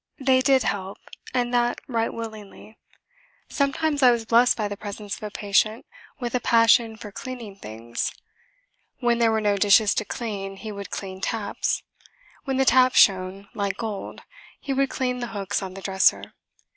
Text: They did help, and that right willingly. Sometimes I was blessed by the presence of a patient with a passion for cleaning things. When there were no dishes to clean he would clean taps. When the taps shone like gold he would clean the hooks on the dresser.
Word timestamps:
They 0.17 0.41
did 0.41 0.63
help, 0.63 0.97
and 1.31 1.53
that 1.53 1.79
right 1.87 2.11
willingly. 2.11 2.75
Sometimes 3.49 4.01
I 4.01 4.09
was 4.09 4.25
blessed 4.25 4.57
by 4.57 4.67
the 4.67 4.75
presence 4.75 5.15
of 5.17 5.21
a 5.21 5.29
patient 5.29 5.85
with 6.19 6.33
a 6.33 6.39
passion 6.39 6.97
for 6.97 7.11
cleaning 7.11 7.55
things. 7.55 8.11
When 8.99 9.19
there 9.19 9.31
were 9.31 9.39
no 9.41 9.57
dishes 9.57 9.93
to 9.93 10.03
clean 10.03 10.55
he 10.57 10.71
would 10.71 10.89
clean 10.89 11.21
taps. 11.21 11.83
When 12.45 12.57
the 12.57 12.65
taps 12.65 12.97
shone 12.97 13.47
like 13.53 13.77
gold 13.77 14.23
he 14.59 14.73
would 14.73 14.89
clean 14.89 15.19
the 15.19 15.27
hooks 15.37 15.61
on 15.61 15.75
the 15.75 15.81
dresser. 15.83 16.33